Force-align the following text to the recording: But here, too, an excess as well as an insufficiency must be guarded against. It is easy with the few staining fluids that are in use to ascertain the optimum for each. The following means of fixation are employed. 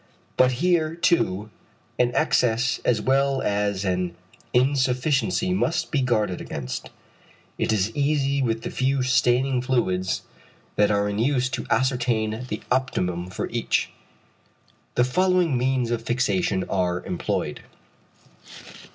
But 0.35 0.53
here, 0.53 0.95
too, 0.95 1.51
an 1.99 2.11
excess 2.15 2.79
as 2.83 2.99
well 3.03 3.39
as 3.43 3.85
an 3.85 4.15
insufficiency 4.51 5.53
must 5.53 5.91
be 5.91 6.01
guarded 6.01 6.41
against. 6.41 6.89
It 7.59 7.71
is 7.71 7.95
easy 7.95 8.41
with 8.41 8.63
the 8.63 8.71
few 8.71 9.03
staining 9.03 9.61
fluids 9.61 10.23
that 10.75 10.89
are 10.89 11.07
in 11.07 11.19
use 11.19 11.49
to 11.49 11.67
ascertain 11.69 12.47
the 12.47 12.61
optimum 12.71 13.29
for 13.29 13.47
each. 13.49 13.91
The 14.95 15.03
following 15.03 15.55
means 15.55 15.91
of 15.91 16.01
fixation 16.01 16.63
are 16.67 17.05
employed. 17.05 17.61